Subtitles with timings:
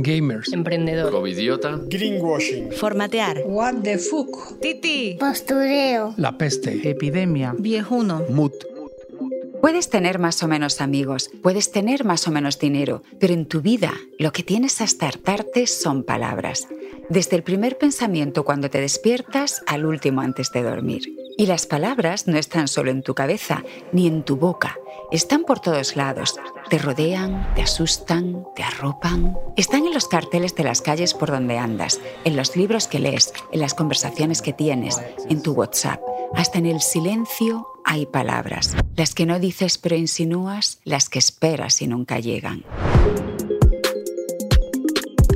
[0.00, 0.52] Gamers.
[0.52, 1.10] Emprendedor.
[1.10, 1.80] Covidiota.
[1.88, 2.70] Greenwashing.
[2.70, 3.42] Formatear.
[3.46, 4.60] What the fuck.
[4.60, 5.16] Titi.
[5.18, 6.14] Postureo.
[6.16, 6.88] La peste.
[6.88, 7.54] Epidemia.
[7.58, 8.24] Viejuno.
[8.30, 8.54] Mut.
[9.60, 13.60] Puedes tener más o menos amigos, puedes tener más o menos dinero, pero en tu
[13.60, 16.68] vida lo que tienes hasta hartarte son palabras.
[17.08, 21.02] Desde el primer pensamiento cuando te despiertas al último antes de dormir.
[21.38, 23.62] Y las palabras no están solo en tu cabeza
[23.92, 24.76] ni en tu boca,
[25.12, 26.34] están por todos lados.
[26.68, 29.38] Te rodean, te asustan, te arropan.
[29.56, 33.32] Están en los carteles de las calles por donde andas, en los libros que lees,
[33.52, 36.00] en las conversaciones que tienes, en tu WhatsApp.
[36.34, 41.80] Hasta en el silencio hay palabras, las que no dices pero insinúas, las que esperas
[41.82, 42.64] y nunca llegan.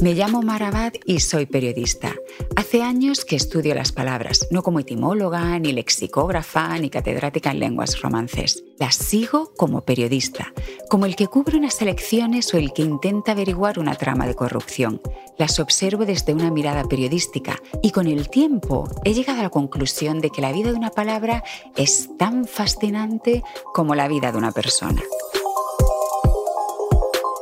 [0.02, 2.16] Me llamo Marabad y soy periodista.
[2.56, 8.02] Hace años que estudio las palabras, no como etimóloga, ni lexicógrafa, ni catedrática en lenguas
[8.02, 8.64] romances.
[8.80, 10.52] Las sigo como periodista,
[10.90, 15.00] como el que cubre unas elecciones o el que intenta averiguar una trama de corrupción.
[15.38, 20.20] Las observo desde una mirada periodística y con el tiempo he llegado a la conclusión
[20.20, 21.44] de que la vida de una palabra
[21.76, 25.00] es tan fascinante como la vida de una persona.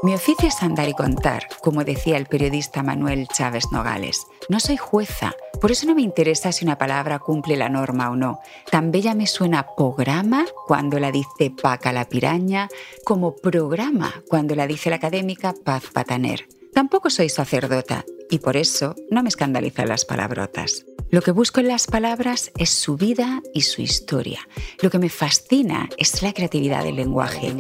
[0.03, 4.27] Mi oficio es andar y contar, como decía el periodista Manuel Chávez Nogales.
[4.49, 8.17] No soy jueza, por eso no me interesa si una palabra cumple la norma o
[8.17, 8.41] no.
[8.71, 12.71] Tan bella me suena programa cuando la dice Paca la piraña,
[13.05, 16.49] como programa cuando la dice la académica Paz Pataner.
[16.73, 20.87] Tampoco soy sacerdota y por eso no me escandalizan las palabrotas.
[21.11, 24.47] Lo que busco en las palabras es su vida y su historia.
[24.81, 27.53] Lo que me fascina es la creatividad del lenguaje.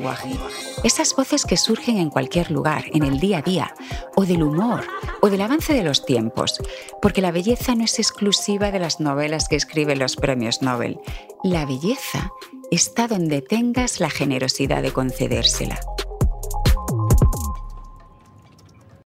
[0.85, 3.75] Esas voces que surgen en cualquier lugar, en el día a día,
[4.15, 4.85] o del humor,
[5.21, 6.61] o del avance de los tiempos.
[7.03, 11.01] Porque la belleza no es exclusiva de las novelas que escriben los premios Nobel.
[11.43, 12.31] La belleza
[12.71, 15.81] está donde tengas la generosidad de concedérsela.